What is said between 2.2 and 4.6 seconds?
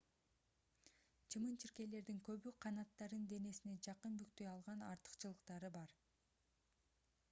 көбү канаттарын денесине жакын бүктөй